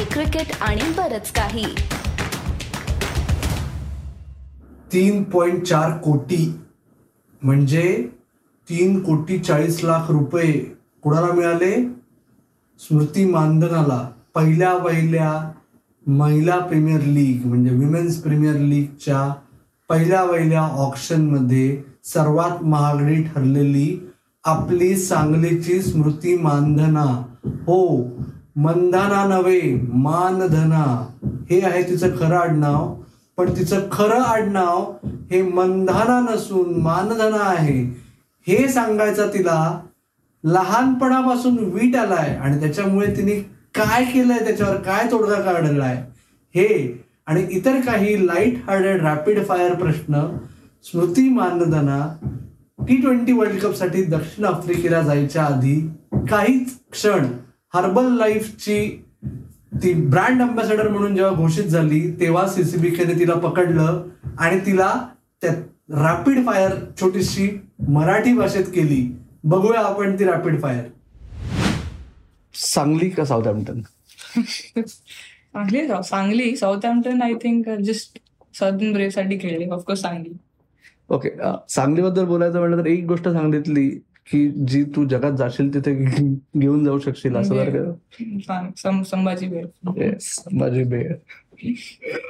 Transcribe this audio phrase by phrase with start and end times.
[0.00, 1.64] Hockey cricket आणि बरच काही.
[4.92, 6.54] तीन पॉईंट चार कोटी.
[7.42, 8.08] म्हणजे
[8.70, 10.52] तीन कोटी चाळीस लाख रुपये
[11.02, 11.72] कुणाला मिळाले?
[12.78, 14.08] स्मृती मानधनाला.
[14.34, 15.50] पहिल्या पहिल्या
[16.06, 19.34] महिला प्रीमियर लीग म्हणजे विमेन्स प्रीमियर लीगच्या
[19.88, 24.10] पहिल्या पहिल्या ऑप्शनमध्ये सर्वात महागडी ठरलेली
[24.44, 27.06] आपली सांगलीची स्मृती मानधना.
[27.66, 27.80] हो
[28.62, 29.60] मंदाना नव्हे
[29.92, 30.84] मानधना.
[31.50, 32.94] हे आहे तिचं खरं आडनाव.
[33.38, 34.92] पण तिचं खरं आडनाव
[35.30, 37.80] हे मंधाना नसून मानधना आहे.
[38.46, 39.80] हे सांगायचं तिला
[40.44, 43.34] लहानपणापासून वीट आलाय आणि त्याच्यामुळे तिने
[43.74, 45.96] काय केलंय त्याच्यावर काय तोडगा काढलाय
[46.54, 46.68] हे
[47.26, 50.26] आणि इतर काही लाइट हार्टेड रॅपिड फायर प्रश्न
[50.84, 51.98] Smriti Mandhana
[52.88, 55.76] T twenty world कपसाठी दक्षिण आफ्रिकेला जायच्या आधी
[56.30, 57.26] काहीच क्षण
[57.74, 58.78] हर्बल लाईफची
[59.82, 64.02] ती ब्रँड अम्बॅसेडर म्हणून जेव्हा घोषित झाली तेव्हा सीसीबीकेने तिला पकडलं
[64.38, 64.92] आणि तिला
[65.42, 65.52] त्या
[66.02, 67.48] रॅपिड फायर छोटीशी
[67.88, 69.00] मराठी भाषेत केली.
[69.44, 70.84] बघूया आपण ती रॅपिड फायर
[72.54, 73.80] सांगली का Southampton
[76.02, 78.18] Sangli Southampton I think just
[78.54, 79.68] Southern ब्रेवसाठी खेळले.
[79.70, 80.32] ऑफकोर्स सांगली.
[81.10, 81.30] ओके
[81.68, 83.88] सांगलीबद्दल बोलायचं म्हटलं तर एक गोष्ट सांगितली
[84.26, 85.94] की जी तू जगात जाशील तिथे
[86.58, 87.92] घेऊन जाऊ शकशील असं जर का?
[88.40, 89.66] सांग- सं- संभाजी बेळ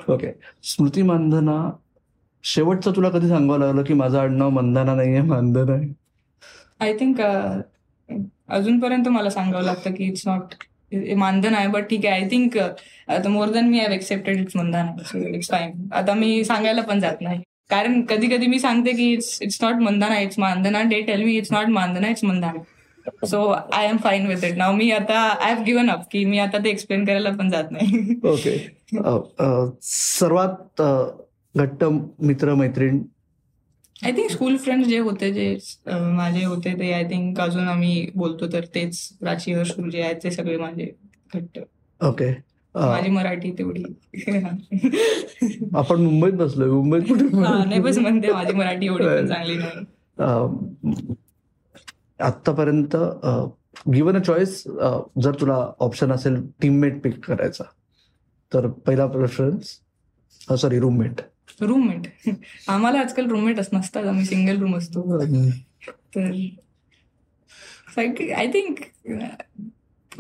[0.09, 0.33] ओके.
[0.63, 1.71] स्मृती मानधना
[2.45, 5.89] शेवटचं तुला कधी सांगावं लागलं की माझं आडनाव मंदाना नाहीये मानधना आहे?
[6.81, 7.21] आय थिंक
[8.49, 10.55] अजूनपर्यंत मला सांगावं लागतं की इट्स नॉट
[11.17, 12.23] मानधन आहे बट ठीक आहे.
[12.23, 12.59] I think
[13.29, 17.41] more than me have expected it's आहे इट्स फाईन आता मी सांगायला पण जात नाही.
[17.71, 21.37] कारण कधी कधी मी सांगते की it's it's not Mandana it's Mandhana they tell me
[21.39, 25.53] it's not Mandhana it's Mandana so I am fine with it नाव मी आता आय
[25.53, 28.15] हॅव गिव्हन अप की मी आता ते एक्सप्लेन करायला पण जात नाही.
[28.25, 28.57] ओके
[29.83, 30.91] सर्वात अ,
[31.55, 31.85] घट्ट
[32.23, 33.01] मित्र मैत्रीण
[34.05, 35.47] आय थिंक स्कूल फ्रेंड्स जे होते जे
[35.89, 40.31] माझे होते ते आय थिंक अजून आम्ही बोलतो तर तेच प्राची हर्षू जे आहेत ते
[40.31, 40.91] सगळे माझे
[41.35, 41.59] घट्ट.
[42.01, 42.31] ओके
[42.75, 43.83] माझी मराठी तेवढी.
[45.71, 51.15] आपण मुंबईत बसलोय मुंबईत कुठे हा, नाही बस म्हणते माझी मराठी एवढी चांगली नाही.
[52.21, 52.97] आत्तापर्यंत
[53.93, 54.63] गिवन अ चॉईस
[55.23, 57.65] जर तुला ऑप्शन असेल टीममेट पिक करायचा
[58.53, 59.79] तर पहिला प्रेफरन्स
[60.61, 61.21] सॉरी रूममेट
[61.61, 62.29] रूममेट
[62.69, 65.19] आम्हाला आजकाल रूममेटच नसतात आम्ही सिंगल रूम असतो.
[66.15, 66.31] तर
[68.33, 68.79] आय थिंक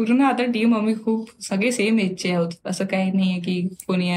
[0.01, 2.51] पूर्ण आता टीम आम्ही खूप सगळे सेम एजचे आहोत.
[2.67, 4.09] असं काही नाहीये की कोणी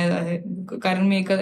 [0.82, 1.36] कारण मी एका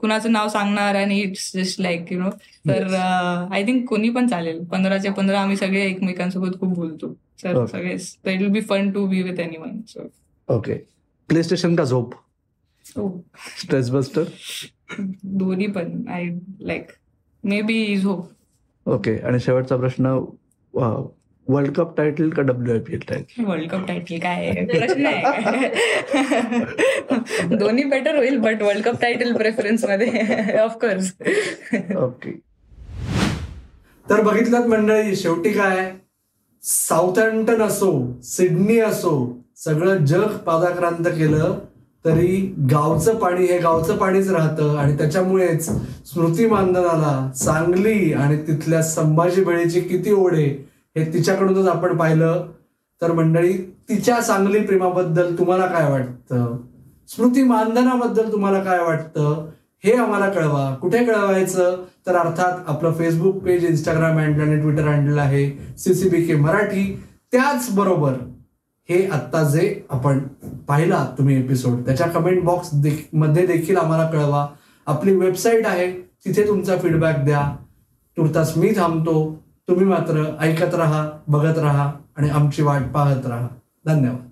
[0.00, 2.30] कुणाचं नाव सांगणार आणि it's just like you know
[2.68, 4.62] तर आय थिंक कोणी पण चालेल.
[4.72, 7.14] पंधराचे पंधरा आम्ही सगळे एकमेकांसोबत खूप बोलतो.
[7.38, 7.66] Okay.
[7.66, 10.08] सगळे it will be fun to be with anyone so
[10.48, 10.74] okay
[11.42, 12.14] PlayStation का झोप?
[12.84, 14.24] स्ट्रेस बस्टर
[14.98, 16.02] दोन्ही पण.
[16.08, 16.28] I
[16.60, 16.92] like
[17.62, 20.18] maybe is hope okay आणि शेवटचा प्रश्न
[21.48, 24.50] वर्ल्ड कप टायटल का W I P L title world cup title काय?
[24.70, 25.68] प्रश्न आहे.
[27.56, 30.58] दोन्ही बेटर होईल बट वर्ल्ड कप टायटल प्रेफरन्समध्ये.
[30.58, 31.12] ऑफकोर्स
[31.96, 32.30] ओके
[34.06, 35.90] तर बघितलं मंडळी शेवटी काय?
[36.62, 37.90] साऊथहॅम्प्टन असो
[38.24, 39.14] सिडनी असो
[39.56, 41.58] सगळं जग पादाक्रांत केलं
[42.04, 42.36] तरी
[42.70, 45.64] गावचं पाणी हे गावचं पाणीच राहतं आणि त्याच्यामुळेच
[46.08, 50.48] स्मृती मानधनाला सांगली आणि तिथल्या संभाजी बळीची किती ओढ आहे
[50.98, 52.46] हे तिच्याकडूनच आपण पाहिलं.
[53.02, 53.52] तर मंडळी
[53.88, 56.56] तिच्या सांगली प्रेमाबद्दल तुम्हाला काय वाटतं?
[57.08, 59.46] स्मृती मानधनाबद्दल तुम्हाला काय वाटतं?
[59.84, 60.74] हे आम्हाला कळवा.
[60.74, 61.76] कुठे कळवायचं?
[62.06, 67.02] तर अर्थात आपलं फेसबुक पेज इंस्टाग्राम हँडल आणि ट्विटर हँडल आहे सीसीबी के मराठी.
[67.32, 68.12] त्याचबरोबर
[68.88, 70.18] हे आत्ता जे आपण
[70.68, 74.46] पाहिला तुम्ही एपिसोड त्याच्या कमेंट बॉक्स देखमध्ये देखील आम्हाला कळवा.
[74.86, 75.90] आपली वेबसाईट आहे
[76.24, 77.56] तिथे तुमचा फीडबॅक द्या.
[78.16, 79.42] तुर्तास मी थांबतो.
[79.68, 83.48] तुम्ही मात्र ऐकत राहा बघत राहा आणि आमची वाट पाहत राहा.
[83.86, 84.27] धन्यवाद.